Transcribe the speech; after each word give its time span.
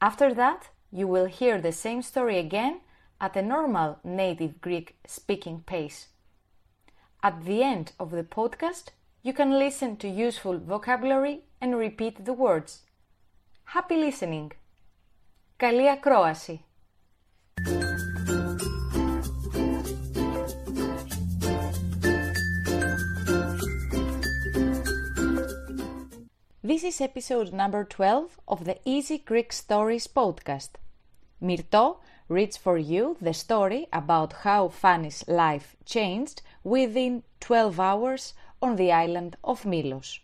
After 0.00 0.34
that, 0.34 0.68
you 0.90 1.06
will 1.06 1.26
hear 1.26 1.60
the 1.60 1.72
same 1.72 2.02
story 2.02 2.38
again 2.38 2.80
at 3.20 3.36
a 3.36 3.42
normal 3.42 3.98
native 4.04 4.60
Greek 4.60 4.96
speaking 5.06 5.62
pace. 5.66 6.08
At 7.22 7.44
the 7.44 7.62
end 7.62 7.92
of 7.98 8.10
the 8.10 8.22
podcast, 8.22 8.88
you 9.22 9.32
can 9.32 9.58
listen 9.58 9.96
to 9.96 10.08
useful 10.08 10.58
vocabulary 10.58 11.44
and 11.60 11.78
repeat 11.78 12.24
the 12.24 12.34
words. 12.34 12.82
Happy 13.64 13.96
listening! 13.96 14.48
Καλή 15.56 15.90
ακρόαση! 15.90 16.64
This 26.61 26.83
is 26.83 26.99
episode 26.99 27.53
number 27.53 27.85
12 27.85 28.37
of 28.45 28.65
the 28.65 28.79
Easy 28.83 29.17
Greek 29.17 29.53
Stories 29.53 30.07
podcast. 30.07 30.71
Myrto 31.41 31.99
reads 32.27 32.57
for 32.57 32.77
you 32.77 33.15
the 33.21 33.33
story 33.33 33.87
about 33.93 34.33
how 34.43 34.67
Fanny's 34.67 35.25
life 35.29 35.77
changed 35.85 36.41
within 36.65 37.23
12 37.39 37.79
hours 37.79 38.33
on 38.61 38.75
the 38.75 38.91
island 38.91 39.37
of 39.41 39.65
Milos. 39.65 40.19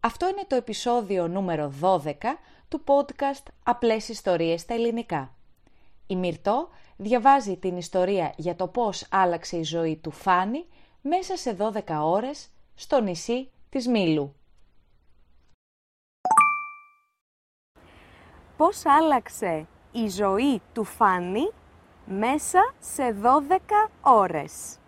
Αυτό 0.00 0.28
είναι 0.28 0.44
το 0.46 0.56
επεισόδιο 0.56 1.28
νούμερο 1.28 1.72
12 1.80 2.14
του 2.68 2.82
podcast 2.86 3.42
«Απλές 3.62 4.08
ιστορίες 4.08 4.60
στα 4.60 4.74
ελληνικά». 4.74 5.34
Η 6.06 6.16
Μυρτώ 6.16 6.68
διαβάζει 6.96 7.56
την 7.56 7.76
ιστορία 7.76 8.34
για 8.36 8.56
το 8.56 8.66
πώς 8.68 9.06
άλλαξε 9.10 9.56
η 9.56 9.62
ζωή 9.62 9.96
του 9.96 10.10
Φάνη 10.10 10.64
μέσα 11.00 11.36
σε 11.36 11.56
12 11.60 11.82
ώρες 12.02 12.48
στο 12.74 13.00
νησί 13.00 13.50
της 13.68 13.86
Μήλου. 13.86 14.37
Πώς 18.58 18.86
άλλαξε 18.86 19.66
η 19.92 20.08
ζωή 20.08 20.62
του 20.72 20.84
Φάνη 20.84 21.50
μέσα 22.06 22.72
σε 22.78 23.16
12 23.22 23.90
ώρες. 24.00 24.78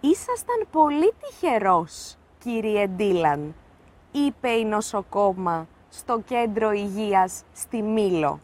«Ήσασταν 0.00 0.66
πολύ 0.70 1.12
τυχερός, 1.20 2.16
κύριε 2.38 2.86
Ντίλαν», 2.86 3.54
είπε 4.12 4.48
η 4.48 4.64
νοσοκόμα 4.64 5.68
στο 5.88 6.20
κέντρο 6.20 6.72
υγείας 6.72 7.42
στη 7.52 7.82
Μήλο. 7.82 8.40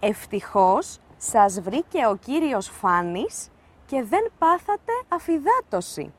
«Ευτυχώς 0.00 0.98
σας 1.16 1.60
βρήκε 1.60 2.06
ο 2.06 2.16
κύριος 2.16 2.68
Φάνης 2.68 3.48
και 3.86 4.02
δεν 4.02 4.32
πάθατε 4.38 4.92
αφυδάτωση. 5.08 6.12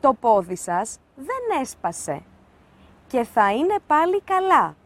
Το 0.00 0.14
πόδι 0.20 0.56
σας 0.56 0.98
δεν 1.16 1.60
έσπασε 1.60 2.22
και 3.06 3.24
θα 3.24 3.52
είναι 3.52 3.76
πάλι 3.86 4.20
καλά 4.20 4.76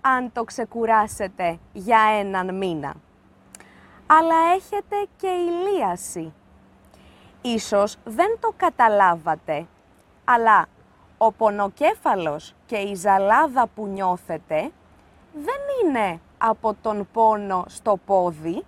αν 0.00 0.32
το 0.32 0.44
ξεκουράσετε 0.44 1.58
για 1.72 2.00
έναν 2.20 2.56
μήνα. 2.56 2.94
Αλλά 4.06 4.34
έχετε 4.54 4.96
και 5.16 5.28
ηλίαση. 5.28 6.32
Ίσως 7.42 7.96
δεν 8.04 8.38
το 8.40 8.52
καταλάβατε, 8.56 9.66
αλλά 10.24 10.66
ο 11.18 11.32
πονοκέφαλος 11.32 12.54
και 12.66 12.76
η 12.76 12.94
ζαλάδα 12.94 13.66
που 13.74 13.86
νιώθετε 13.86 14.70
δεν 15.32 15.60
είναι 15.84 16.20
από 16.38 16.74
τον 16.82 17.08
πόνο 17.12 17.64
στο 17.68 17.98
πόδι, 18.06 18.64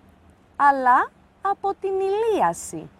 αλλά 0.56 1.10
από 1.42 1.74
την 1.80 1.92
ηλίαση. 2.00 2.90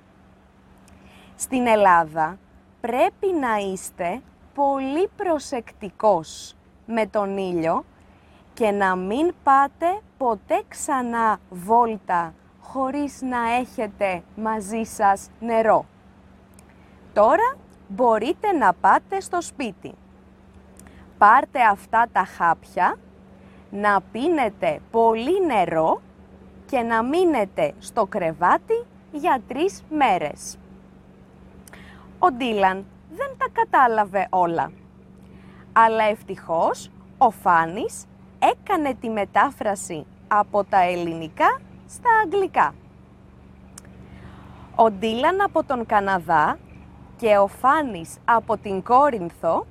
Στην 1.37 1.67
Ελλάδα 1.67 2.39
πρέπει 2.81 3.27
να 3.41 3.57
είστε 3.57 4.23
πολύ 4.55 5.09
προσεκτικός 5.17 6.55
με 6.87 7.07
τον 7.07 7.37
ήλιο 7.37 7.85
και 8.61 8.71
να 8.71 8.97
μην 8.97 9.35
πάτε 9.43 10.01
ποτέ 10.19 10.63
ξανά 10.69 11.41
βόλτα 11.51 12.35
χωρίς 12.61 13.23
να 13.23 13.55
έχετε 13.55 14.23
μαζί 14.37 14.83
σας 14.83 15.31
νερό. 15.41 15.85
Τώρα 17.13 17.57
μπορείτε 17.89 18.53
να 18.53 18.73
πάτε 18.73 19.21
στο 19.21 19.41
σπίτι. 19.43 19.95
Πάρτε 21.19 21.61
αυτά 21.63 22.07
τα 22.13 22.25
χάπια, 22.25 22.99
να 23.71 24.01
πίνετε 24.01 24.81
πολύ 24.91 25.47
νερό 25.47 26.01
και 26.67 26.81
να 26.81 27.03
μείνετε 27.03 27.75
στο 27.79 28.07
κρεβάτι 28.07 28.85
για 29.13 29.41
τρεις 29.49 29.83
μέρες. 29.91 30.59
Ο 32.19 32.31
Ντίλαν 32.33 32.87
δεν 33.11 33.31
τα 33.39 33.47
κατάλαβε 33.53 34.27
όλα. 34.31 34.73
Αλλά 35.73 36.05
ευτυχώς 36.05 36.91
ο 37.19 37.31
Φάνης 37.31 38.05
έκανε 38.41 38.95
τη 38.95 39.09
μετάφραση 39.09 40.07
από 40.29 40.65
τα 40.65 40.83
ελληνικά 40.83 41.61
στα 41.89 42.11
αγγλικά. 42.25 42.75
Ο 44.75 44.91
Ντίλαν 44.91 45.41
από 45.41 45.65
τον 45.65 45.87
Καναδά 45.87 46.59
και 47.17 47.37
ο 47.37 47.47
Φάνης 47.47 48.19
από 48.25 48.57
την 48.57 48.83
Κόρινθο 48.83 49.67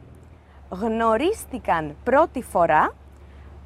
γνωρίστηκαν 0.69 1.95
πρώτη 2.03 2.41
φορά 2.41 2.93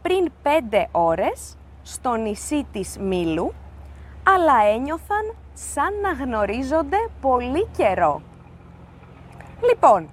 πριν 0.01 0.31
πέντε 0.41 0.87
ώρες 0.91 1.57
στο 1.83 2.15
νησί 2.15 2.67
της 2.71 2.97
Μήλου, 2.99 3.53
αλλά 4.23 4.65
ένιωθαν 4.73 5.35
σαν 5.53 5.93
να 6.01 6.11
γνωρίζονται 6.11 6.97
πολύ 7.21 7.67
καιρό. 7.77 8.21
Λοιπόν, 9.69 10.09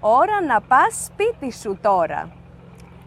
ώρα 0.00 0.42
να 0.42 0.60
πας 0.60 1.04
σπίτι 1.04 1.52
σου 1.52 1.78
τώρα. 1.82 2.30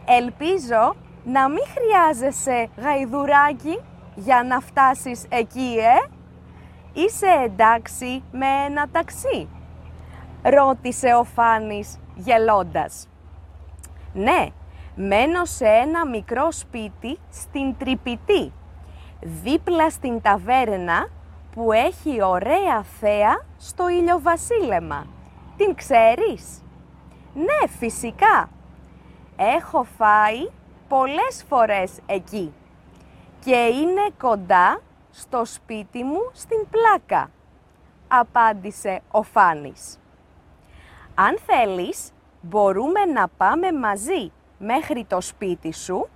Ελπίζω 0.05 0.95
να 1.25 1.49
μην 1.49 1.63
χρειάζεσαι 1.73 2.69
γαϊδουράκι 2.77 3.79
για 4.15 4.43
να 4.43 4.59
φτάσεις 4.59 5.25
εκεί, 5.29 5.75
ε! 5.79 6.09
Είσαι 6.93 7.27
εντάξει 7.43 8.23
με 8.31 8.45
ένα 8.67 8.87
ταξί, 8.91 9.47
ρώτησε 10.41 11.07
ο 11.19 11.23
Φάνης 11.23 11.99
γελώντας. 12.15 13.07
Ναι, 14.13 14.47
μένω 14.95 15.45
σε 15.45 15.65
ένα 15.65 16.07
μικρό 16.07 16.51
σπίτι 16.51 17.17
στην 17.31 17.77
Τρυπητή, 17.77 18.51
δίπλα 19.21 19.89
στην 19.89 20.21
ταβέρνα 20.21 21.07
που 21.51 21.71
έχει 21.71 22.23
ωραία 22.23 22.83
θέα 22.99 23.45
στο 23.57 23.89
ηλιοβασίλεμα. 23.89 25.07
Την 25.57 25.75
ξέρεις; 25.75 26.63
Ναι, 27.33 27.67
φυσικά, 27.79 28.49
Έχω 29.37 29.83
φάει 29.83 30.49
πολλές 30.87 31.43
φορές 31.47 31.99
εκεί 32.05 32.53
και 33.39 33.55
είναι 33.55 34.09
κοντά 34.17 34.81
στο 35.11 35.45
σπίτι 35.45 36.03
μου 36.03 36.29
στην 36.33 36.67
πλάκα, 36.69 37.31
απάντησε 38.07 39.01
ο 39.11 39.23
Φάνης. 39.23 39.99
Αν 41.15 41.37
θέλεις, 41.45 42.11
μπορούμε 42.41 43.05
να 43.05 43.27
πάμε 43.27 43.71
μαζί 43.71 44.31
μέχρι 44.57 45.05
το 45.05 45.21
σπίτι 45.21 45.73
σου 45.73 46.07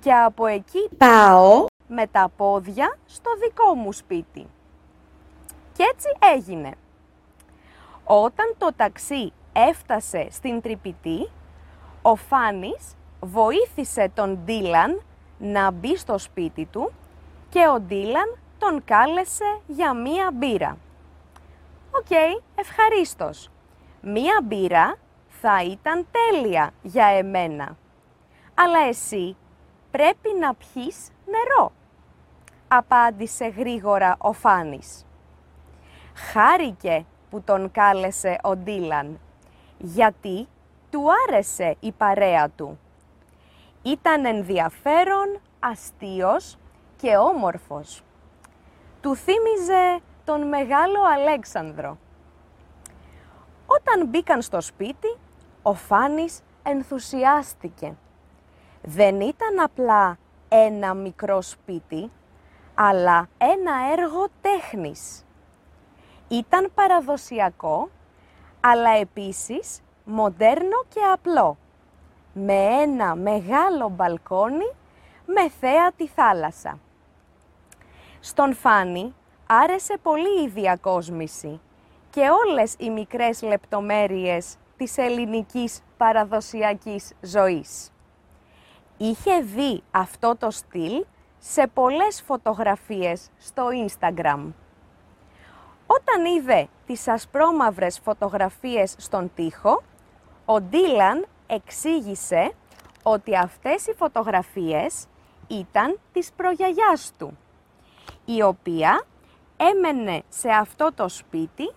και 0.00 0.12
από 0.12 0.46
εκεί 0.46 0.88
πάω 0.96 1.64
με 1.88 2.06
τα 2.06 2.30
πόδια 2.36 2.98
στο 3.06 3.30
δικό 3.40 3.74
μου 3.74 3.92
σπίτι. 3.92 4.46
Και 5.72 5.84
έτσι 5.92 6.08
έγινε. 6.34 6.74
Όταν 8.04 8.54
το 8.58 8.70
ταξί 8.76 9.32
έφτασε 9.52 10.26
στην 10.30 10.60
Τρυπητή, 10.60 11.30
ο 12.06 12.14
Φάνης 12.14 12.96
βοήθησε 13.20 14.10
τον 14.14 14.38
Ντίλαν 14.44 15.02
να 15.38 15.70
μπει 15.70 15.96
στο 15.96 16.18
σπίτι 16.18 16.66
του 16.66 16.92
και 17.48 17.68
ο 17.74 17.80
Ντίλαν 17.80 18.38
τον 18.58 18.84
κάλεσε 18.84 19.60
για 19.66 19.94
μία 19.94 20.30
μπύρα. 20.34 20.76
«OK, 21.90 22.06
okay, 22.08 22.42
ευχαρίστως. 22.54 23.50
Μία 24.00 24.40
μπύρα 24.44 24.96
θα 25.28 25.62
ήταν 25.62 26.06
τέλεια 26.10 26.70
για 26.82 27.06
εμένα. 27.06 27.76
Αλλά 28.54 28.78
εσύ 28.88 29.36
πρέπει 29.90 30.28
να 30.40 30.54
πιείς 30.54 31.10
νερό», 31.26 31.72
απάντησε 32.68 33.46
γρήγορα 33.46 34.16
ο 34.18 34.32
Φάνης. 34.32 35.04
Χάρηκε 36.14 37.04
που 37.30 37.42
τον 37.42 37.70
κάλεσε 37.70 38.38
ο 38.42 38.56
Ντίλαν, 38.56 39.20
γιατί 39.78 40.48
του 40.96 41.06
άρεσε 41.28 41.76
η 41.80 41.92
παρέα 41.92 42.48
του. 42.50 42.78
Ήταν 43.82 44.24
ενδιαφέρον, 44.24 45.40
αστείος 45.60 46.58
και 46.96 47.16
όμορφος. 47.16 48.02
Του 49.00 49.16
θύμιζε 49.16 50.00
τον 50.24 50.48
μεγάλο 50.48 50.98
Αλέξανδρο. 51.14 51.98
Όταν 53.66 54.08
μπήκαν 54.08 54.42
στο 54.42 54.60
σπίτι, 54.60 55.16
ο 55.62 55.74
Φάνης 55.74 56.40
ενθουσιάστηκε. 56.62 57.96
Δεν 58.82 59.20
ήταν 59.20 59.60
απλά 59.62 60.18
ένα 60.48 60.94
μικρό 60.94 61.42
σπίτι, 61.42 62.10
αλλά 62.74 63.28
ένα 63.38 63.72
έργο 63.98 64.26
τέχνης. 64.40 65.24
Ήταν 66.28 66.70
παραδοσιακό, 66.74 67.90
αλλά 68.60 68.90
επίσης 68.90 69.80
μοντέρνο 70.06 70.84
και 70.88 71.00
απλό, 71.12 71.56
με 72.32 72.54
ένα 72.54 73.14
μεγάλο 73.14 73.88
μπαλκόνι 73.88 74.72
με 75.26 75.48
θέα 75.60 75.92
τη 75.92 76.08
θάλασσα. 76.08 76.78
Στον 78.20 78.54
Φάνη 78.54 79.14
άρεσε 79.46 79.98
πολύ 80.02 80.42
η 80.44 80.48
διακόσμηση 80.48 81.60
και 82.10 82.20
όλες 82.46 82.74
οι 82.78 82.90
μικρές 82.90 83.42
λεπτομέρειες 83.42 84.56
της 84.76 84.98
ελληνικής 84.98 85.80
παραδοσιακής 85.96 87.12
ζωής. 87.20 87.90
Είχε 88.96 89.40
δει 89.40 89.82
αυτό 89.90 90.36
το 90.38 90.50
στυλ 90.50 91.04
σε 91.38 91.66
πολλές 91.66 92.22
φωτογραφίες 92.26 93.28
στο 93.38 93.68
Instagram. 93.86 94.52
Όταν 95.86 96.24
είδε 96.36 96.68
τις 96.86 97.08
ασπρόμαυρες 97.08 97.98
φωτογραφίες 97.98 98.94
στον 98.98 99.30
τοίχο, 99.34 99.82
ο 100.46 100.60
Ντίλαν 100.60 101.26
εξήγησε 101.46 102.52
ότι 103.02 103.36
αυτές 103.36 103.86
οι 103.86 103.92
φωτογραφίες 103.92 105.06
ήταν 105.46 105.98
της 106.12 106.32
προγιαγιάς 106.36 107.12
του, 107.18 107.38
η 108.24 108.42
οποία 108.42 109.04
έμενε 109.56 110.22
σε 110.28 110.48
αυτό 110.48 110.90
το 110.94 111.08
σπίτι 111.08 111.72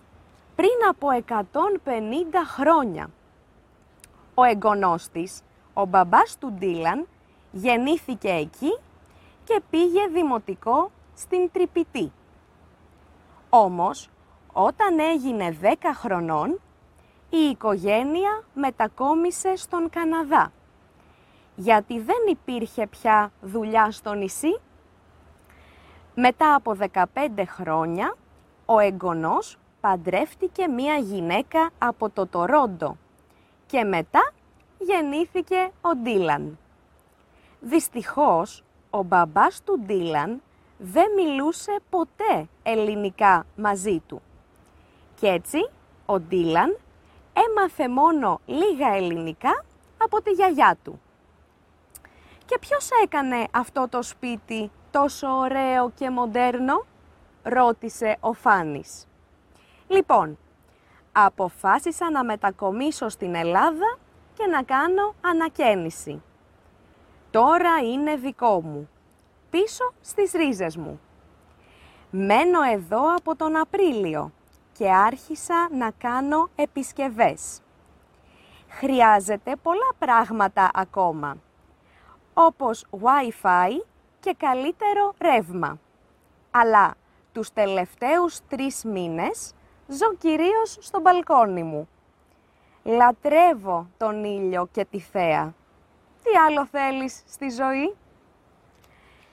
πριν 0.56 0.88
από 0.88 1.08
150 1.28 1.44
χρόνια. 2.46 3.10
Ο 4.34 4.42
εγγονός 4.42 5.08
της, 5.08 5.42
ο 5.74 5.84
μπαμπάς 5.84 6.36
του 6.38 6.52
Ντίλαν, 6.52 7.06
γεννήθηκε 7.52 8.28
εκεί 8.28 8.78
και 9.44 9.60
πήγε 9.70 10.06
δημοτικό 10.06 10.90
στην 11.14 11.50
Τρυπητή. 11.52 12.12
Όμως, 13.50 14.10
όταν 14.52 14.98
έγινε 14.98 15.56
10 15.62 15.74
χρονών, 15.94 16.60
η 17.30 17.36
οικογένεια 17.36 18.42
μετακόμισε 18.54 19.56
στον 19.56 19.90
Καναδά, 19.90 20.52
γιατί 21.56 22.00
δεν 22.00 22.16
υπήρχε 22.28 22.86
πια 22.86 23.32
δουλειά 23.40 23.90
στο 23.90 24.12
νησί. 24.12 24.60
Μετά 26.14 26.54
από 26.54 26.76
15 26.92 27.04
χρόνια, 27.46 28.16
ο 28.64 28.78
εγγονός 28.78 29.58
παντρεύτηκε 29.80 30.68
μία 30.68 30.96
γυναίκα 30.96 31.70
από 31.78 32.10
το 32.10 32.26
Τορόντο 32.26 32.96
και 33.66 33.84
μετά 33.84 34.32
γεννήθηκε 34.78 35.70
ο 35.80 35.96
Ντίλαν. 35.96 36.58
Δυστυχώς, 37.60 38.64
ο 38.90 39.02
μπαμπάς 39.02 39.62
του 39.64 39.80
Ντίλαν 39.80 40.42
δεν 40.78 41.06
μιλούσε 41.16 41.78
ποτέ 41.90 42.48
ελληνικά 42.62 43.46
μαζί 43.56 44.02
του. 44.06 44.22
Κι 45.14 45.26
έτσι, 45.26 45.70
ο 46.06 46.20
Ντίλαν 46.20 46.78
έμαθε 47.32 47.88
μόνο 47.88 48.40
λίγα 48.46 48.94
ελληνικά 48.94 49.64
από 49.98 50.22
τη 50.22 50.30
γιαγιά 50.30 50.76
του. 50.84 51.00
Και 52.44 52.58
ποιος 52.58 52.88
έκανε 53.02 53.46
αυτό 53.50 53.88
το 53.90 54.02
σπίτι 54.02 54.70
τόσο 54.90 55.28
ωραίο 55.28 55.90
και 55.90 56.10
μοντέρνο, 56.10 56.84
ρώτησε 57.42 58.16
ο 58.20 58.32
Φάνης. 58.32 59.06
Λοιπόν, 59.86 60.38
αποφάσισα 61.12 62.10
να 62.10 62.24
μετακομίσω 62.24 63.08
στην 63.08 63.34
Ελλάδα 63.34 63.98
και 64.34 64.46
να 64.46 64.62
κάνω 64.62 65.14
ανακαίνιση. 65.20 66.22
Τώρα 67.30 67.78
είναι 67.78 68.16
δικό 68.16 68.60
μου, 68.62 68.90
πίσω 69.50 69.92
στις 70.00 70.32
ρίζες 70.32 70.76
μου. 70.76 71.00
Μένω 72.10 72.62
εδώ 72.62 73.14
από 73.14 73.36
τον 73.36 73.56
Απρίλιο 73.56 74.32
και 74.80 74.92
άρχισα 74.92 75.68
να 75.70 75.90
κάνω 75.98 76.48
επισκευές. 76.54 77.60
Χρειάζεται 78.68 79.56
πολλά 79.56 79.90
πράγματα 79.98 80.70
ακόμα, 80.74 81.36
όπως 82.34 82.86
Wi-Fi 82.90 83.70
και 84.20 84.34
καλύτερο 84.38 85.14
ρεύμα. 85.20 85.78
Αλλά 86.50 86.94
τους 87.32 87.52
τελευταίους 87.52 88.40
τρεις 88.48 88.84
μήνες 88.84 89.54
ζω 89.86 90.14
κυρίως 90.14 90.76
στο 90.80 91.00
μπαλκόνι 91.00 91.62
μου. 91.62 91.88
Λατρεύω 92.82 93.86
τον 93.96 94.24
ήλιο 94.24 94.68
και 94.72 94.84
τη 94.84 95.00
θέα. 95.00 95.54
Τι 96.22 96.30
άλλο 96.46 96.66
θέλεις 96.66 97.22
στη 97.26 97.48
ζωή; 97.48 97.96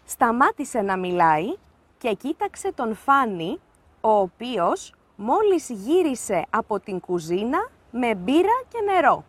Σταμάτησε 0.06 0.82
να 0.82 0.98
μιλάει 0.98 1.56
και 1.98 2.14
κοίταξε 2.14 2.72
τον 2.72 2.96
Φάνη, 2.96 3.60
ο 4.02 4.10
οποίος 4.10 4.92
μόλις 5.18 5.70
γύρισε 5.70 6.46
από 6.50 6.80
την 6.80 7.00
κουζίνα 7.00 7.70
με 7.92 8.16
μπύρα 8.16 8.62
και 8.68 8.82
νερό. 8.82 9.24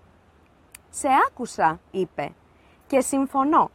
«Σε 0.91 1.09
άκουσα», 1.27 1.81
είπε, 1.91 2.33
«και 2.87 3.01
συμφωνώ. 3.01 3.71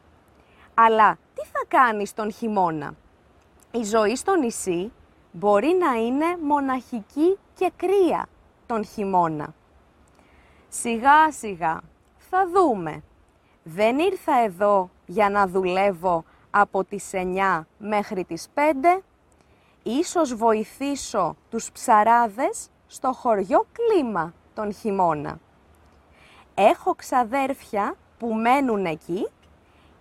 Αλλά 0.73 1.17
τι 1.33 1.45
θα 1.45 1.63
κάνεις 1.67 2.13
τον 2.13 2.31
χειμώνα; 2.31 2.95
Η 3.71 3.83
ζωή 3.83 4.15
στο 4.15 4.35
νησί 4.35 4.91
μπορεί 5.31 5.77
να 5.79 5.93
είναι 5.93 6.37
μοναχική 6.41 7.37
και 7.55 7.71
κρύα 7.75 8.27
τον 8.65 8.85
χειμώνα. 8.85 9.53
Σιγά 10.69 11.31
σιγά, 11.31 11.81
θα 12.17 12.47
δούμε. 12.53 13.03
Δεν 13.63 13.99
ήρθα 13.99 14.39
εδώ 14.43 14.89
για 15.05 15.29
να 15.29 15.47
δουλεύω 15.47 16.23
από 16.51 16.83
τις 16.83 17.09
9 17.13 17.67
μέχρι 17.77 18.23
τις 18.23 18.47
5 18.53 19.03
ίσως 19.83 20.35
βοηθήσω 20.35 21.35
τους 21.49 21.71
ψαράδες 21.71 22.69
στο 22.87 23.13
χωριό 23.13 23.65
κλίμα 23.71 24.33
τον 24.53 24.73
χειμώνα. 24.73 25.39
Έχω 26.55 26.95
ξαδέρφια 26.95 27.95
που 28.19 28.33
μένουν 28.33 28.85
εκεί 28.85 29.27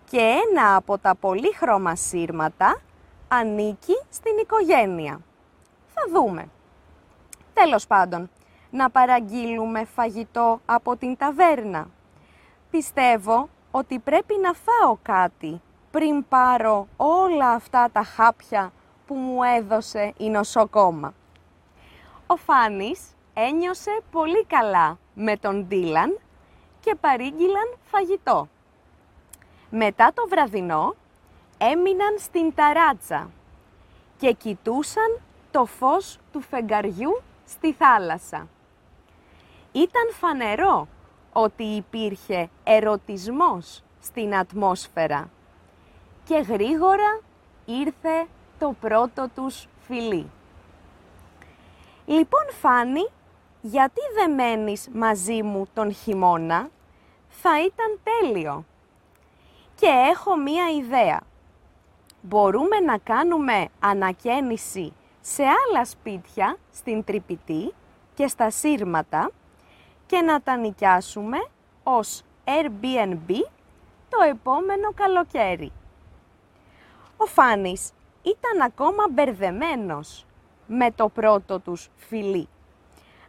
και 0.09 0.19
ένα 0.19 0.75
από 0.75 0.97
τα 0.97 1.15
πολύχρωμα 1.15 1.95
σύρματα 1.95 2.81
ανήκει 3.27 3.93
στην 4.09 4.37
οικογένεια. 4.37 5.19
Θα 5.93 6.01
δούμε. 6.11 6.49
Τέλος 7.53 7.87
πάντων, 7.87 8.29
να 8.69 8.89
παραγγείλουμε 8.89 9.85
φαγητό 9.85 10.59
από 10.65 10.95
την 10.95 11.17
ταβέρνα. 11.17 11.87
Πιστεύω 12.69 13.49
ότι 13.71 13.99
πρέπει 13.99 14.35
να 14.41 14.53
φάω 14.53 14.97
κάτι 15.01 15.61
πριν 15.91 16.27
πάρω 16.29 16.87
όλα 16.97 17.49
αυτά 17.49 17.89
τα 17.91 18.03
χάπια 18.03 18.71
που 19.07 19.15
μου 19.15 19.43
έδωσε 19.43 20.13
η 20.17 20.29
νοσοκόμα. 20.29 21.13
Ο 22.27 22.35
Φάνης 22.35 23.01
ένιωσε 23.33 24.01
πολύ 24.11 24.45
καλά 24.45 24.97
με 25.13 25.37
τον 25.37 25.65
Ντίλαν 25.67 26.19
και 26.79 26.95
παρήγγειλαν 26.95 27.77
φαγητό. 27.85 28.47
Μετά 29.69 30.11
το 30.13 30.27
βραδινό 30.29 30.95
έμειναν 31.57 32.15
στην 32.19 32.53
ταράτσα 32.55 33.29
και 34.17 34.31
κοιτούσαν 34.31 35.19
το 35.51 35.65
φως 35.65 36.19
του 36.31 36.41
φεγγαριού 36.41 37.21
στη 37.45 37.73
θάλασσα. 37.73 38.47
Ήταν 39.71 40.11
φανερό 40.11 40.87
ότι 41.33 41.63
υπήρχε 41.63 42.49
ερωτισμός 42.63 43.83
στην 44.01 44.35
ατμόσφαιρα 44.35 45.29
και 46.23 46.37
γρήγορα 46.37 47.19
ήρθε 47.65 48.27
το 48.59 48.75
πρώτο 48.79 49.29
τους 49.35 49.67
φιλί. 49.87 50.29
Λοιπόν 52.05 52.45
Φάνη, 52.61 53.09
γιατί 53.61 54.01
δεν 54.15 54.31
μένεις 54.31 54.89
μαζί 54.93 55.43
μου 55.43 55.67
τον 55.73 55.93
χειμώνα, 55.93 56.69
θα 57.29 57.59
ήταν 57.59 57.99
τέλειο. 58.03 58.65
Και 59.75 59.87
έχω 60.11 60.37
μία 60.37 60.69
ιδέα. 60.69 61.21
Μπορούμε 62.21 62.79
να 62.79 62.97
κάνουμε 62.97 63.67
ανακαίνιση 63.79 64.93
σε 65.21 65.43
άλλα 65.43 65.85
σπίτια 65.85 66.57
στην 66.71 67.03
Τρυπητή 67.03 67.73
και 68.13 68.27
στα 68.27 68.49
Σύρματα 68.49 69.31
και 70.05 70.21
να 70.21 70.41
τα 70.41 70.57
νοικιάσουμε 70.57 71.37
ως 71.83 72.23
Airbnb 72.45 73.29
το 74.09 74.23
επόμενο 74.29 74.93
καλοκαίρι. 74.95 75.71
Ο 77.17 77.25
Φάνης 77.25 77.91
ήταν 78.23 78.61
ακόμα 78.65 79.03
μπερδεμένος 79.11 80.25
με 80.67 80.91
το 80.91 81.09
πρώτο 81.09 81.59
τους 81.59 81.89
φιλί, 81.95 82.47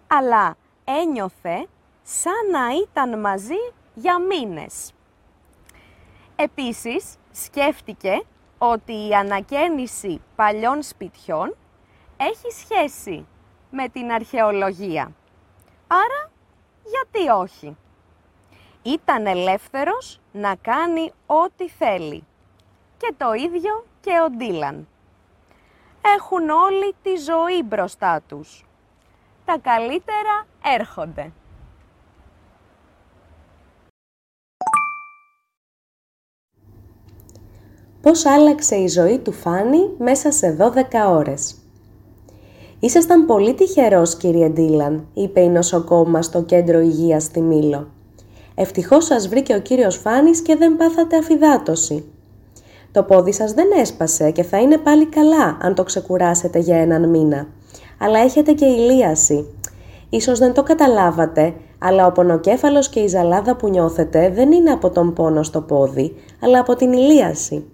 αλλά 0.06 0.56
ένιωθε 0.84 1.66
σαν 2.02 2.50
να 2.52 2.68
ήταν 2.82 3.20
μαζί 3.20 3.72
για 3.94 4.18
μήνες. 4.18 4.92
Επίσης, 6.36 7.16
σκέφτηκε 7.32 8.22
ότι 8.58 9.08
η 9.08 9.14
ανακαίνιση 9.14 10.20
παλιών 10.36 10.82
σπιτιών 10.82 11.56
έχει 12.16 12.50
σχέση 12.50 13.26
με 13.70 13.88
την 13.88 14.10
αρχαιολογία. 14.10 15.12
Άρα, 15.86 16.30
γιατί 16.84 17.28
όχι; 17.28 17.76
Ήταν 18.82 19.26
ελεύθερος 19.26 20.20
να 20.32 20.54
κάνει 20.54 21.12
ό,τι 21.26 21.68
θέλει. 21.68 22.24
Και 22.96 23.14
το 23.16 23.32
ίδιο 23.32 23.84
και 24.04 24.10
ο 24.26 24.36
Ντίλαν. 24.36 24.88
Έχουν 26.16 26.48
όλοι 26.48 26.94
τη 27.02 27.16
ζωή 27.16 27.62
μπροστά 27.62 28.22
τους. 28.28 28.66
Τα 29.44 29.58
καλύτερα 29.62 30.46
έρχονται. 30.78 31.32
Πώς 38.00 38.26
άλλαξε 38.26 38.76
η 38.76 38.88
ζωή 38.88 39.18
του 39.18 39.32
Φάνη 39.32 39.90
μέσα 39.98 40.32
σε 40.32 40.56
12 40.60 41.08
ώρες; 41.08 41.58
«Ήσασταν 42.80 43.26
πολύ 43.26 43.54
τυχερός, 43.54 44.16
κύριε 44.16 44.48
Ντίλαν», 44.48 45.08
είπε 45.14 45.40
η 45.40 45.48
νοσοκόμα 45.48 46.22
στο 46.22 46.42
κέντρο 46.42 46.80
υγείας 46.80 47.22
στη 47.22 47.40
Μήλο. 47.40 47.88
«Ευτυχώς 48.54 49.04
σας 49.04 49.28
βρήκε 49.28 49.54
ο 49.54 49.60
κύριος 49.60 49.96
Φάνης 49.96 50.42
και 50.42 50.56
δεν 50.56 50.76
πάθατε 50.76 51.16
αφυδάτωση. 51.16 52.13
Το 52.94 53.02
πόδι 53.02 53.32
σας 53.32 53.52
δεν 53.52 53.66
έσπασε 53.80 54.30
και 54.30 54.42
θα 54.42 54.60
είναι 54.60 54.78
πάλι 54.78 55.06
καλά 55.06 55.58
αν 55.60 55.74
το 55.74 55.82
ξεκουράσετε 55.82 56.58
για 56.58 56.76
έναν 56.76 57.08
μήνα. 57.08 57.46
Αλλά 57.98 58.18
έχετε 58.18 58.52
και 58.52 58.64
ηλίαση. 58.64 59.46
Ίσως 60.10 60.38
δεν 60.38 60.52
το 60.52 60.62
καταλάβατε, 60.62 61.54
αλλά 61.78 62.06
ο 62.06 62.12
πονοκέφαλος 62.12 62.88
και 62.88 63.00
η 63.00 63.06
ζαλάδα 63.06 63.56
που 63.56 63.68
νιώθετε 63.68 64.30
δεν 64.30 64.52
είναι 64.52 64.70
από 64.70 64.90
τον 64.90 65.12
πόνο 65.12 65.42
στο 65.42 65.60
πόδι, 65.60 66.14
αλλά 66.40 66.58
από 66.60 66.74
την 66.74 66.92
ηλίαση. 66.92 67.64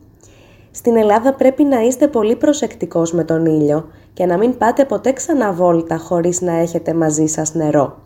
Στην 0.70 0.96
Ελλάδα 0.96 1.34
πρέπει 1.34 1.64
να 1.64 1.80
είστε 1.80 2.08
πολύ 2.08 2.36
προσεκτικός 2.36 3.12
με 3.12 3.24
τον 3.24 3.46
ήλιο 3.46 3.88
και 4.12 4.26
να 4.26 4.38
μην 4.38 4.58
πάτε 4.58 4.84
ποτέ 4.84 5.12
ξανά 5.12 5.52
βόλτα 5.52 5.96
χωρίς 5.96 6.40
να 6.40 6.52
έχετε 6.52 6.94
μαζί 6.94 7.26
σας 7.26 7.54
νερό. 7.54 7.98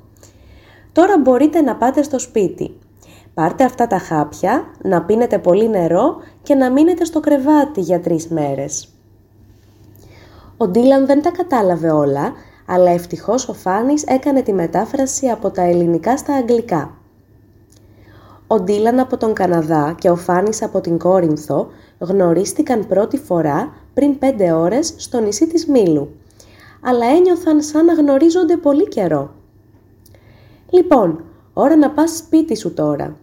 Τώρα 0.93 1.19
μπορείτε 1.19 1.61
να 1.61 1.77
πάτε 1.77 2.03
στο 2.03 2.19
σπίτι. 2.19 2.75
Πάρτε 3.35 3.65
αυτά 3.65 3.87
τα 3.87 3.99
χάπια, 3.99 4.65
να 4.83 5.03
πίνετε 5.03 5.39
πολύ 5.39 5.69
νερό 5.69 6.17
και 6.43 6.55
να 6.55 6.71
μείνετε 6.71 7.05
στο 7.05 7.21
κρεβάτι 7.21 7.81
για 7.81 8.01
τρεις 8.01 8.29
μέρες. 8.29 8.89
Ο 10.57 10.69
Ντίλαν 10.69 11.07
δεν 11.07 11.23
τα 11.23 11.31
κατάλαβε 11.31 11.91
όλα, 11.91 12.33
αλλά 12.67 12.91
ευτυχώς 12.91 13.49
ο 13.49 13.53
Φάνης 13.53 14.03
έκανε 14.03 14.43
τη 14.43 14.53
μετάφραση 14.53 15.29
από 15.29 15.51
τα 15.51 15.63
ελληνικά 15.63 16.17
στα 16.17 16.35
αγγλικά. 16.35 16.95
Ο 18.47 18.61
Ντίλαν 18.61 18.99
από 18.99 19.17
τον 19.17 19.33
Καναδά 19.33 19.95
και 19.99 20.11
ο 20.11 20.17
Φάνης 20.17 20.63
από 20.63 20.81
την 20.81 20.99
Κόρινθο 20.99 21.69
γνωρίστηκαν 21.99 22.87
πρώτη 22.87 23.17
φορά 23.17 23.73
πριν 23.95 24.19
πέντε 24.19 24.53
ώρες 24.53 24.95
στο 24.97 25.21
νησί 25.21 25.47
της 25.47 25.67
Μήλου, 25.67 26.09
αλλά 26.81 27.07
ένιωθαν 27.07 27.63
σαν 27.63 27.85
να 27.85 27.93
γνωρίζονται 27.93 28.57
πολύ 28.57 28.89
καιρό. 28.89 29.31
«Λοιπόν, 30.71 31.25
ώρα 31.53 31.77
να 31.77 31.91
πας 31.91 32.17
σπίτι 32.17 32.57
σου 32.57 32.75
τώρα. 32.75 33.17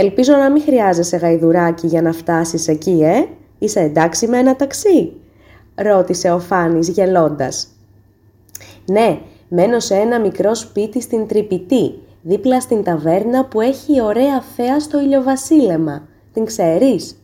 Ελπίζω 0.00 0.32
να 0.32 0.50
μην 0.50 0.62
χρειάζεσαι 0.62 1.16
γαϊδουράκι 1.16 1.86
για 1.86 2.02
να 2.02 2.12
φτάσεις 2.12 2.68
εκεί, 2.68 3.00
ε! 3.02 3.24
Είσαι 3.58 3.80
εντάξει 3.80 4.26
με 4.26 4.38
ένα 4.38 4.56
ταξί» 4.56 5.12
ρώτησε 5.74 6.30
ο 6.30 6.38
Φάνης 6.38 6.88
γελώντας. 6.88 7.68
«Ναι, 8.84 9.18
μένω 9.48 9.80
σε 9.80 9.94
ένα 9.94 10.20
μικρό 10.20 10.54
σπίτι 10.54 11.00
στην 11.00 11.26
Τρυπητή, 11.26 11.94
δίπλα 12.22 12.60
στην 12.60 12.82
ταβέρνα 12.82 13.44
που 13.44 13.60
έχει 13.60 14.02
ωραία 14.02 14.40
θέα 14.56 14.80
στο 14.80 15.00
ηλιοβασίλεμα. 15.00 16.08
Την 16.32 16.44
ξέρεις» 16.44 17.16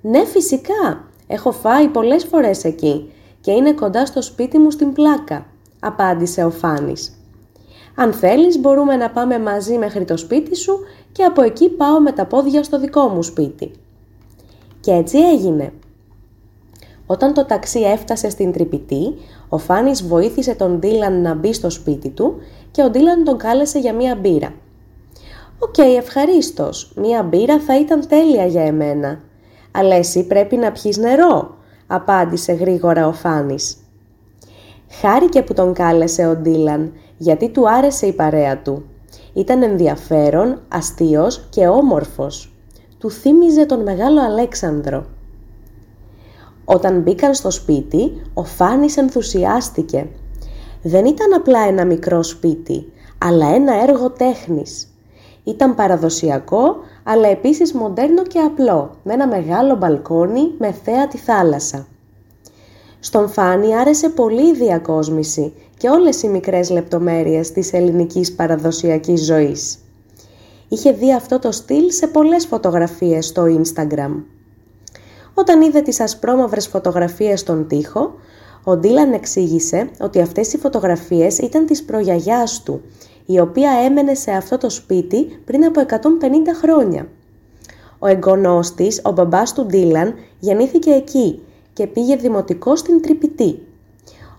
«Ναι, 0.00 0.24
φυσικά. 0.24 1.04
Έχω 1.26 1.52
φάει 1.52 1.88
πολλές 1.88 2.24
φορές 2.24 2.64
εκεί 2.64 3.12
και 3.40 3.50
είναι 3.50 3.72
κοντά 3.72 4.06
στο 4.06 4.22
σπίτι 4.22 4.58
μου 4.58 4.70
στην 4.70 4.92
πλάκα», 4.92 5.46
απάντησε 5.80 6.44
ο 6.44 6.50
Φάνης. 6.50 7.13
«Αν 7.94 8.12
θέλεις 8.12 8.58
μπορούμε 8.58 8.96
να 8.96 9.10
πάμε 9.10 9.38
μαζί 9.38 9.78
μέχρι 9.78 10.04
το 10.04 10.16
σπίτι 10.16 10.56
σου 10.56 10.78
και 11.12 11.24
από 11.24 11.42
εκεί 11.42 11.68
πάω 11.68 12.00
με 12.00 12.12
τα 12.12 12.24
πόδια 12.26 12.62
στο 12.62 12.80
δικό 12.80 13.08
μου 13.08 13.22
σπίτι». 13.22 13.70
Και 14.80 14.92
έτσι 14.92 15.18
έγινε. 15.18 15.72
Όταν 17.06 17.34
το 17.34 17.44
ταξί 17.44 17.80
έφτασε 17.80 18.30
στην 18.30 18.52
Τρυπητή, 18.52 19.14
ο 19.48 19.58
Φάνης 19.58 20.06
βοήθησε 20.06 20.54
τον 20.54 20.78
Ντίλαν 20.78 21.22
να 21.22 21.34
μπει 21.34 21.52
στο 21.52 21.70
σπίτι 21.70 22.08
του 22.08 22.34
και 22.70 22.82
ο 22.82 22.90
Ντίλαν 22.90 23.24
τον 23.24 23.38
κάλεσε 23.38 23.78
για 23.78 23.94
μία 23.94 24.14
μπύρα. 24.14 24.52
«OK, 25.58 25.74
okay, 25.76 25.96
ευχαρίστως. 25.98 26.92
Μία 26.96 27.22
μπύρα 27.22 27.60
θα 27.60 27.78
ήταν 27.78 28.06
τέλεια 28.08 28.46
για 28.46 28.62
εμένα», 28.62 29.20
«Αλλά 29.70 29.94
εσύ 29.94 30.26
πρέπει 30.26 30.56
να 30.56 30.72
πιείς 30.72 30.96
νερό», 30.96 31.56
απάντησε 31.86 32.52
γρήγορα 32.52 33.06
ο 33.06 33.12
Φάνης. 33.12 33.76
Χάρηκε 34.90 35.42
που 35.42 35.54
τον 35.54 35.72
κάλεσε 35.72 36.26
ο 36.26 36.36
Ντίλαν, 36.36 36.92
γιατί 37.16 37.50
του 37.50 37.70
άρεσε 37.70 38.06
η 38.06 38.12
παρέα 38.12 38.62
του. 38.62 38.84
Ήταν 39.32 39.62
ενδιαφέρον, 39.62 40.60
αστείος 40.68 41.46
και 41.50 41.66
όμορφος. 41.66 42.52
Του 42.98 43.10
θύμιζε 43.10 43.66
τον 43.66 43.82
μεγάλο 43.82 44.22
Αλέξανδρο. 44.22 45.06
Όταν 46.64 47.00
μπήκαν 47.00 47.34
στο 47.34 47.50
σπίτι, 47.50 48.22
ο 48.34 48.44
Φάνης 48.44 48.96
ενθουσιάστηκε. 48.96 50.06
Δεν 50.82 51.04
ήταν 51.04 51.32
απλά 51.34 51.60
ένα 51.60 51.84
μικρό 51.84 52.22
σπίτι, 52.22 52.92
αλλά 53.18 53.54
ένα 53.54 53.82
έργο 53.82 54.10
τέχνης. 54.10 54.88
Ήταν 55.44 55.74
παραδοσιακό, 55.74 56.76
αλλά 57.04 57.28
επίσης 57.28 57.72
μοντέρνο 57.72 58.22
και 58.22 58.38
απλό, 58.38 58.96
με 59.02 59.12
ένα 59.12 59.26
μεγάλο 59.26 59.76
μπαλκόνι 59.76 60.50
με 60.58 60.72
θέα 60.72 61.08
τη 61.08 61.18
θάλασσα. 61.18 61.86
Στον 63.04 63.28
Φάνη 63.28 63.76
άρεσε 63.76 64.08
πολύ 64.08 64.48
η 64.48 64.54
διακόσμηση 64.54 65.52
και 65.76 65.88
όλες 65.88 66.22
οι 66.22 66.28
μικρές 66.28 66.70
λεπτομέρειες 66.70 67.52
της 67.52 67.72
ελληνικής 67.72 68.34
παραδοσιακής 68.34 69.24
ζωής. 69.24 69.78
Είχε 70.68 70.92
δει 70.92 71.14
αυτό 71.14 71.38
το 71.38 71.52
στυλ 71.52 71.90
σε 71.90 72.06
πολλές 72.06 72.46
φωτογραφίες 72.46 73.26
στο 73.26 73.44
Instagram. 73.44 74.22
Όταν 75.34 75.60
είδε 75.60 75.80
τις 75.80 76.00
ασπρόμαυρες 76.00 76.66
φωτογραφίες 76.66 77.40
στον 77.40 77.66
τοίχο, 77.68 78.14
ο 78.64 78.76
Ντίλαν 78.76 79.12
εξήγησε 79.12 79.90
ότι 80.00 80.20
αυτές 80.20 80.52
οι 80.52 80.58
φωτογραφίες 80.58 81.38
ήταν 81.38 81.66
της 81.66 81.84
προγιαγιάς 81.84 82.62
του 82.62 82.82
η 83.26 83.40
οποία 83.40 83.70
έμενε 83.84 84.14
σε 84.14 84.30
αυτό 84.30 84.58
το 84.58 84.70
σπίτι 84.70 85.40
πριν 85.44 85.64
από 85.64 85.80
150 85.80 85.86
χρόνια. 86.60 87.08
Ο 87.98 88.06
εγγονός 88.06 88.74
της, 88.74 89.00
ο 89.04 89.12
μπαμπάς 89.12 89.52
του 89.52 89.66
Ντίλαν, 89.66 90.14
γεννήθηκε 90.38 90.90
εκεί 90.90 91.42
και 91.74 91.86
πήγε 91.86 92.16
δημοτικό 92.16 92.76
στην 92.76 93.02
Τρυπητή. 93.02 93.62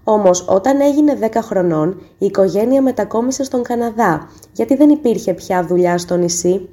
Όμως 0.04 0.46
όταν 0.48 0.82
έγινε 0.82 1.18
10 1.22 1.28
χρονών, 1.42 2.02
η 2.18 2.26
οικογένεια 2.26 2.82
μετακόμισε 2.82 3.44
στον 3.44 3.64
Καναδά, 3.64 4.30
γιατί 4.54 4.76
δεν 4.76 4.90
υπήρχε 4.90 5.34
πια 5.34 5.66
δουλειά 5.66 5.98
στο 5.98 6.16
νησί. 6.16 6.70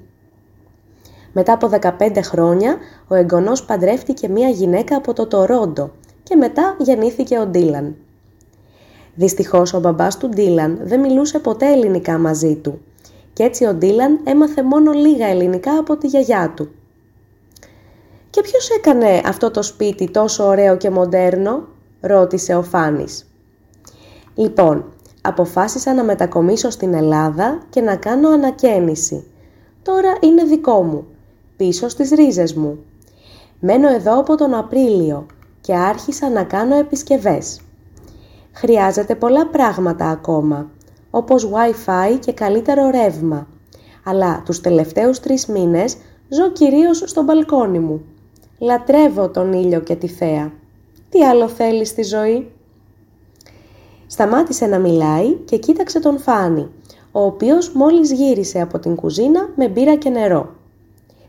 Μετά 1.32 1.52
από 1.52 1.70
15 1.98 2.18
χρόνια, 2.22 2.76
ο 3.08 3.14
εγγονός 3.14 3.64
παντρεύτηκε 3.64 4.28
μία 4.28 4.48
γυναίκα 4.48 4.96
από 4.96 5.12
το 5.12 5.26
Τορόντο 5.26 5.90
και 6.22 6.36
μετά 6.36 6.76
γεννήθηκε 6.78 7.38
ο 7.38 7.46
Ντίλαν. 7.46 7.96
Δυστυχώς 9.14 9.74
ο 9.74 9.80
μπαμπάς 9.80 10.16
του 10.16 10.28
Ντίλαν 10.28 10.78
δεν 10.82 11.00
μιλούσε 11.00 11.38
ποτέ 11.38 11.72
ελληνικά 11.72 12.18
μαζί 12.18 12.56
του 12.56 12.80
και 13.32 13.42
έτσι 13.42 13.64
ο 13.64 13.74
Ντίλαν 13.74 14.20
έμαθε 14.24 14.62
μόνο 14.62 14.92
λίγα 14.92 15.26
ελληνικά 15.26 15.78
από 15.78 15.96
τη 15.96 16.06
γιαγιά 16.06 16.52
του. 16.56 16.70
«Και 18.32 18.40
ποιος 18.40 18.70
έκανε 18.70 19.20
αυτό 19.24 19.50
το 19.50 19.62
σπίτι 19.62 20.10
τόσο 20.10 20.46
ωραίο 20.46 20.76
και 20.76 20.90
μοντέρνο» 20.90 21.62
ρώτησε 22.00 22.54
ο 22.54 22.62
Φάνης. 22.62 23.32
«Λοιπόν, 24.34 24.92
αποφάσισα 25.22 25.94
να 25.94 26.04
μετακομίσω 26.04 26.70
στην 26.70 26.94
Ελλάδα 26.94 27.62
και 27.70 27.80
να 27.80 27.96
κάνω 27.96 28.28
ανακαίνιση. 28.28 29.24
Τώρα 29.82 30.12
είναι 30.20 30.44
δικό 30.44 30.82
μου, 30.82 31.06
πίσω 31.56 31.88
στις 31.88 32.10
ρίζες 32.10 32.54
μου. 32.54 32.78
Μένω 33.60 33.88
εδώ 33.88 34.18
από 34.18 34.36
τον 34.36 34.54
Απρίλιο 34.54 35.26
και 35.60 35.74
άρχισα 35.74 36.30
να 36.30 36.44
κάνω 36.44 36.74
επισκευές 36.74 37.60
χρειάζεται 38.52 39.14
πολλά 39.14 39.46
πράγματα 39.46 40.08
ακόμα, 40.08 40.70
όπως 41.10 41.50
Wi-Fi 41.52 42.18
και 42.20 42.32
καλύτερο 42.32 42.90
ρεύμα. 42.90 43.46
Αλλά 44.04 44.42
τους 44.44 44.60
τελευταίους 44.60 45.20
τρεις 45.20 45.46
μήνες 45.46 45.96
ζω 46.28 46.50
κυρίως 46.50 47.02
στο 47.06 47.22
μπαλκόνι 47.22 47.78
μου. 47.78 48.04
Λατρεύω 48.64 49.28
τον 49.28 49.52
ήλιο 49.52 49.80
και 49.80 49.96
τη 49.96 50.06
θέα. 50.06 50.52
Τι 51.10 51.24
άλλο 51.24 51.48
θέλεις 51.48 51.88
στη 51.88 52.02
ζωή; 52.02 52.50
Σταμάτησε 54.06 54.66
να 54.66 54.78
μιλάει 54.78 55.32
και 55.32 55.56
κοίταξε 55.56 56.00
τον 56.00 56.18
Φάνη, 56.18 56.68
ο 57.12 57.24
οποίος 57.24 57.72
μόλις 57.72 58.12
γύρισε 58.12 58.60
από 58.60 58.78
την 58.78 58.94
κουζίνα 58.94 59.48
με 59.56 59.68
μπύρα 59.68 59.94
και 59.96 60.10
νερό. 60.10 60.54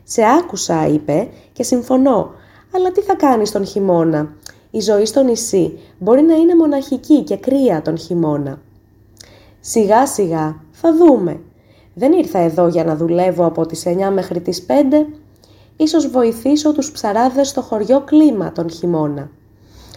«Σε 0.04 0.22
άκουσα», 0.38 0.86
είπε, 0.86 1.28
«και 1.52 1.62
συμφωνώ, 1.62 2.30
αλλά 2.74 2.92
τι 2.92 3.00
θα 3.00 3.14
κάνεις 3.14 3.50
τον 3.50 3.66
χειμώνα; 3.66 4.32
Η 4.70 4.80
ζωή 4.80 5.06
στο 5.06 5.22
νησί 5.22 5.78
μπορεί 5.98 6.22
να 6.22 6.34
είναι 6.34 6.56
μοναχική 6.56 7.22
και 7.22 7.36
κρύα 7.36 7.82
τον 7.82 7.98
χειμώνα. 7.98 8.60
Σιγά 9.60 10.06
σιγά, 10.06 10.56
θα 10.72 10.96
δούμε. 10.96 11.40
Δεν 11.94 12.12
ήρθα 12.12 12.38
εδώ 12.38 12.68
για 12.68 12.84
να 12.84 12.96
δουλεύω 12.96 13.46
από 13.46 13.66
τις 13.66 13.86
9 13.86 14.10
μέχρι 14.12 14.40
τις 14.40 14.66
5. 14.66 14.72
Ίσως 15.76 16.08
βοηθήσω 16.08 16.72
τους 16.72 16.92
ψαράδες 16.92 17.48
στο 17.48 17.60
χωριό 17.60 18.00
κλίμα 18.00 18.52
τον 18.52 18.70
χειμώνα. 18.70 19.30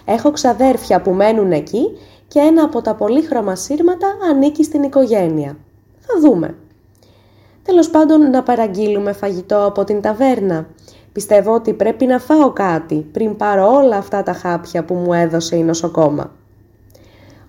Έχω 0.06 0.32
ξαδέρφια 0.32 1.02
που 1.02 1.12
μένουν 1.12 1.52
εκεί 1.52 1.98
και 2.28 2.40
ένα 2.40 2.64
από 2.64 2.82
τα 2.82 2.96
πολύχρωμα 2.96 3.56
σύρματα 3.56 4.08
ανήκει 4.30 4.64
στην 4.64 4.84
οικογένεια. 4.84 5.58
Θα 6.00 6.20
δούμε. 6.20 6.56
Τέλος 7.64 7.90
πάντων 7.90 8.30
να 8.30 8.44
παραγγείλουμε 8.44 9.14
φαγητό 9.14 9.66
από 9.66 9.84
την 9.84 10.02
ταβέρνα. 10.02 10.68
Πιστεύω 11.12 11.54
ότι 11.54 11.74
πρέπει 11.74 12.06
να 12.06 12.20
φάω 12.20 12.52
κάτι 12.52 12.96
πριν 13.12 13.36
πάρω 13.36 13.74
όλα 13.74 13.98
αυτά 13.98 14.24
τα 14.24 14.34
χάπια 14.34 14.84
που 14.84 14.94
μου 14.94 15.14
έδωσε 15.14 15.56
η 15.56 15.64
νοσοκόμα. 15.64 16.32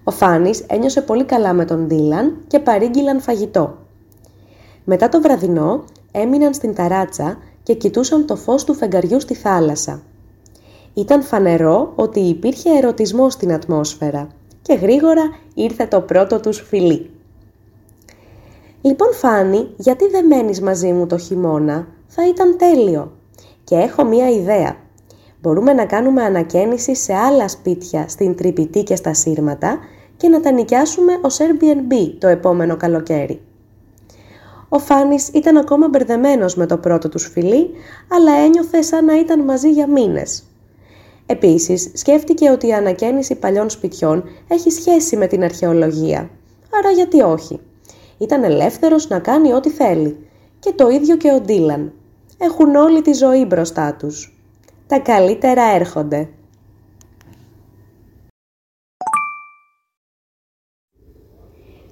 Ο 0.04 0.11
Φάνης 0.11 0.64
ένιωσε 0.68 1.00
πολύ 1.00 1.25
καλά 1.25 1.52
με 1.52 1.64
τον 1.64 1.87
Ντίλαν 1.87 2.37
και 2.47 2.58
παρήγγειλαν 2.58 3.20
φαγητό. 3.20 3.76
Μετά 4.85 5.08
το 5.08 5.20
βραδινό 5.20 5.85
έμειναν 6.12 6.54
στην 6.54 6.75
ταράτσα 6.75 7.38
και 7.69 7.75
κοιτούσαν 7.75 8.27
το 8.27 8.37
φως 8.37 8.65
του 8.65 8.75
φεγγαριού 8.75 9.21
στη 9.21 9.35
θάλασσα. 9.35 10.03
Ήταν 10.95 11.23
φανερό 11.23 11.93
ότι 11.95 12.21
υπήρχε 12.21 12.71
ερωτισμό 12.71 13.31
στην 13.31 13.53
ατμόσφαιρα 13.53 14.29
και 14.63 14.75
γρήγορα 14.75 15.23
ήρθε 15.55 15.87
το 15.87 16.01
πρώτο 16.01 16.41
τους 16.41 16.61
φιλί. 16.61 17.11
«Λοιπόν 18.81 19.13
Φάνη, 19.15 19.69
γιατί 19.77 20.09
δεν 20.09 20.27
μένεις 20.27 20.61
μαζί 20.61 20.93
μου 20.93 21.07
το 21.07 21.19
χειμώνα, 21.19 21.87
θα 22.07 22.29
ήταν 22.29 22.57
τέλειο. 22.59 23.13
Και 23.65 23.75
έχω 23.75 24.05
μία 24.05 24.31
ιδέα. 24.31 24.77
Μπορούμε 25.41 25.73
να 25.73 25.87
κάνουμε 25.87 26.23
ανακαίνιση 26.23 26.95
σε 26.95 27.15
άλλα 27.15 27.49
σπίτια 27.49 28.09
στην 28.09 28.37
Τρυπητή 28.37 28.83
και 28.83 28.97
στα 28.97 29.15
Σύρματα 29.15 29.79
και 30.17 30.29
να 30.29 30.41
τα 30.41 30.51
νοικιάσουμε 30.51 31.19
ως 31.23 31.39
Airbnb 31.41 32.15
το 32.19 32.29
επόμενο 32.29 32.77
καλοκαίρι. 32.77 33.41
Ο 34.69 34.79
Φάνης 34.79 35.29
ήταν 35.29 35.57
ακόμα 35.57 35.89
μπερδεμένος 35.89 36.55
με 36.55 36.67
το 36.67 36.79
πρώτο 36.79 37.09
του 37.09 37.19
φιλί, 37.19 37.71
αλλά 38.09 38.33
ένιωθε 38.33 38.83
σαν 38.83 39.05
να 39.05 39.19
ήταν 39.19 39.41
μαζί 39.41 39.71
για 39.71 39.87
μήνες. 39.87 40.43
Επίσης, 41.27 41.91
σκέφτηκε 41.95 42.51
ότι 42.51 42.67
η 42.67 42.73
ανακαίνιση 42.73 43.35
παλιών 43.35 43.71
σπιτιών 43.71 44.25
έχει 44.49 44.71
σχέση 44.71 45.17
με 45.17 45.27
την 45.27 45.43
αρχαιολογία. 45.43 46.31
Άρα 46.79 46.91
γιατί 46.91 47.21
όχι; 47.21 47.61
Ήταν 48.19 48.45
ελεύθερος 48.45 49.09
να 49.09 49.19
κάνει 49.19 49.53
ό,τι 49.53 49.71
θέλει. 49.71 50.27
Και 50.59 50.73
το 50.73 50.89
ίδιο 50.89 51.17
και 51.17 51.33
ο 51.33 51.41
Ντίλαν. 51.41 51.93
Έχουν 52.39 52.75
όλη 52.75 53.03
τη 53.03 53.13
ζωή 53.13 53.45
μπροστά 53.45 53.95
τους. 53.95 54.39
Τα 54.87 54.99
καλύτερα 54.99 55.63
έρχονται. 55.63 56.29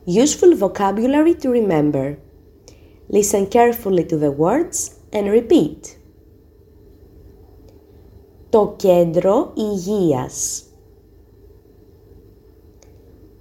Useful 0.07 0.59
vocabulary 0.59 1.35
to 1.43 1.51
remember. 1.51 2.26
Listen 3.09 3.47
carefully 3.47 4.05
to 4.05 4.17
the 4.17 4.33
words 4.33 5.01
and 5.13 5.31
repeat. 5.31 5.99
Το 8.49 8.75
κέντρο 8.77 9.53
υγείας. 9.55 10.65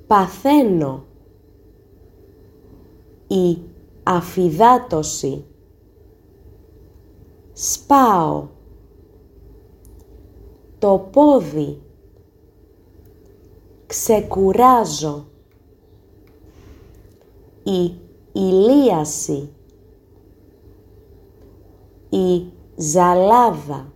Παθαίνω. 0.07 1.05
Η 3.27 3.57
αφιδάτωση. 4.03 5.45
Σπάω. 7.53 8.47
Το 10.79 11.09
πόδι. 11.11 11.81
Ξεκουράζω 13.85 15.27
η 17.63 17.99
ηλίαση, 18.31 19.49
η 22.15 22.51
ζαλάδα, 22.75 23.93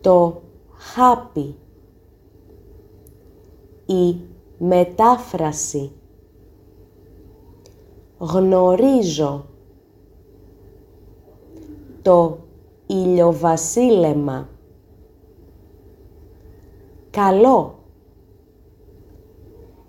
το 0.00 0.42
χάπι, 0.72 1.54
η 3.86 4.16
μετάφραση, 4.58 5.92
γνωρίζω, 8.18 9.46
το 12.02 12.38
ηλιοβασίλεμα, 12.86 14.48
καλό, 17.10 17.78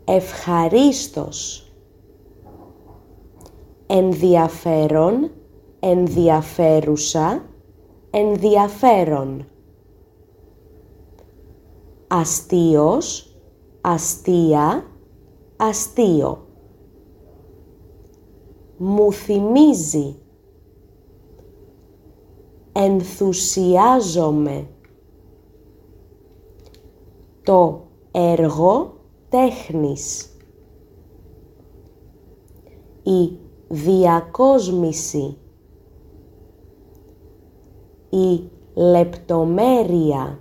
ευχαρίστως, 0.05 1.71
ενδιαφέρον, 3.87 5.31
ενδιαφέρουσα, 5.79 7.43
ενδιαφέρον. 8.09 9.47
Αστείος, 12.07 13.35
αστεία, 13.81 14.85
αστείο. 15.57 16.47
Μου 18.77 19.11
θυμίζει. 19.11 20.15
Ενθουσιάζομαι. 22.71 24.67
Το 27.43 27.87
έργο 28.11 28.93
τέχνης. 29.29 30.37
Η 33.03 33.37
διακόσμηση. 33.67 35.37
Η 38.09 38.49
λεπτομέρεια. 38.73 40.39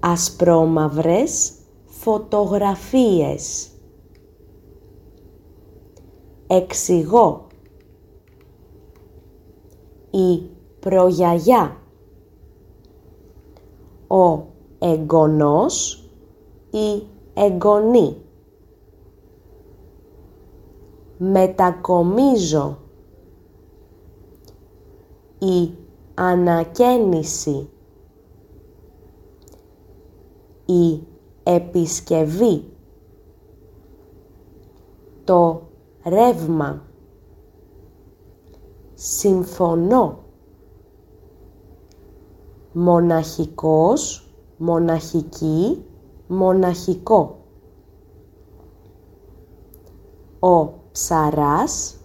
Ασπρόμαυρες 0.00 1.52
φωτογραφίες. 1.84 3.70
Εξηγώ. 6.46 7.46
Η 10.10 10.42
προγιαγιά. 10.80 11.76
Ο 14.06 14.42
εγγονός 14.78 16.04
ή 16.70 17.02
εγγονή. 17.34 18.16
Μετακομίζω. 21.18 22.78
Η 25.38 25.70
ανακαίνιση. 26.14 27.68
Η 30.66 31.02
επισκευή. 31.42 32.64
Το 35.24 35.62
ρεύμα. 36.04 36.82
Συμφωνώ. 38.94 40.18
Μοναχικός, 42.72 44.30
μοναχική, 44.56 45.84
μοναχικό. 46.26 47.38
Ο 50.40 50.68
ψαράς 50.92 51.96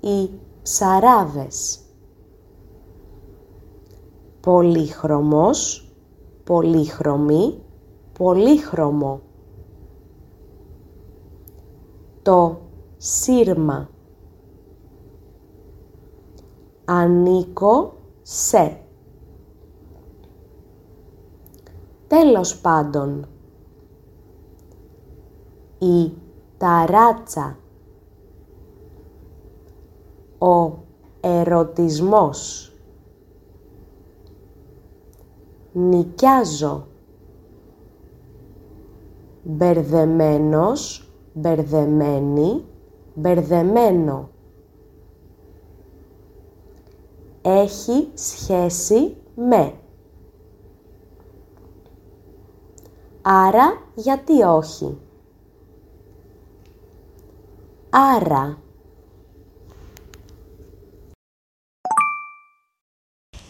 ή 0.00 0.30
ψαράδες. 0.62 1.85
Πολύχρωμος, 4.46 5.90
πολύχρωμη, 6.44 7.62
πολύχρωμο. 8.18 9.20
Το 12.22 12.60
σύρμα. 12.96 13.90
Ανήκω 16.84 17.92
σε. 18.22 18.80
Τέλος 22.06 22.60
πάντων 22.60 23.26
η 25.78 26.12
ταράτσα, 26.58 27.58
ο 30.38 30.72
ερωτισμός, 31.20 32.70
νοικιάζω, 35.78 36.86
μπερδεμένος, 39.42 41.10
μπερδεμένη, 41.32 42.64
μπερδεμένο. 43.14 44.30
Έχει 47.42 48.08
σχέση 48.14 49.16
με. 49.34 49.72
Άρα 53.22 53.82
γιατί 53.94 54.42
όχι; 54.42 54.98
Άρα 57.90 58.58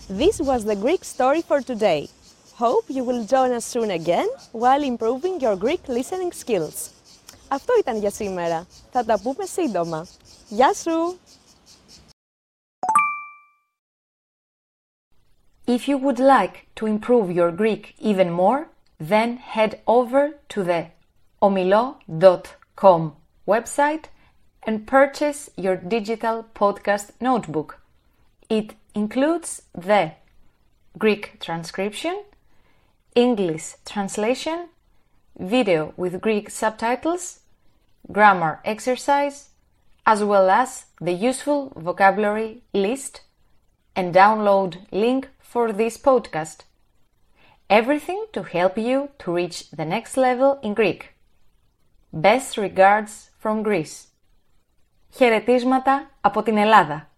This 0.09 0.41
was 0.41 0.65
the 0.65 0.77
Greek 0.77 1.03
story 1.05 1.43
for 1.43 1.61
today. 1.61 2.09
Hope 2.58 2.86
you 2.89 3.04
will 3.04 3.24
join 3.26 3.52
us 3.52 3.65
soon 3.65 3.89
again 3.91 4.28
while 4.52 4.84
improving 4.84 5.39
your 5.39 5.56
Greek 5.56 5.84
listening 5.88 6.32
skills. 6.32 6.89
Αυτό 7.48 7.74
ήταν 7.80 7.98
για 7.98 8.10
σήμερα. 8.10 8.67
Θα 8.91 9.06
τα 9.06 9.20
πούμε 9.20 9.46
σύντομα. 9.46 10.08
Γεια 10.50 10.74
σου! 10.74 11.20
If 15.67 15.88
you 15.88 15.98
would 15.98 16.20
like 16.20 16.67
to 16.76 16.86
improve 16.86 17.32
your 17.32 17.52
Greek 17.52 17.96
even 18.00 18.30
more, 18.32 18.67
then 19.00 19.38
head 19.38 19.80
over 19.86 20.22
to 20.50 20.63
the 20.63 20.88
omilo.com 21.41 23.15
website 23.48 24.06
and 24.63 24.86
purchase 24.86 25.50
your 25.56 25.76
digital 25.76 26.46
podcast 26.54 27.12
notebook. 27.20 27.80
It 28.50 28.76
includes 28.94 29.63
the 29.74 30.12
Greek 30.98 31.39
transcription, 31.39 32.24
English 33.15 33.76
translation, 33.86 34.70
video 35.38 35.94
with 35.98 36.22
Greek 36.22 36.50
subtitles, 36.50 37.39
grammar 38.12 38.60
exercise, 38.63 39.50
as 40.06 40.24
well 40.24 40.50
as 40.50 40.86
the 41.00 41.12
useful 41.12 41.72
vocabulary 41.76 42.63
list 42.74 43.22
and 43.96 44.13
download 44.13 44.78
link 44.91 45.30
for 45.39 45.72
this 45.72 45.98
podcast. 45.98 46.62
Everything 47.70 48.26
to 48.34 48.44
help 48.44 48.78
you 48.78 49.10
to 49.20 49.32
reach 49.32 49.70
the 49.72 49.86
next 49.86 50.17
level 50.17 50.60
in 50.63 50.74
Greek. 50.74 51.13
Best 52.13 52.58
regards 52.58 53.30
from 53.39 53.63
Greece. 53.63 54.08
Χαιρετίσματα 55.13 56.10
από 56.22 56.44
την 56.44 56.58
Ελλάδα. 56.58 57.10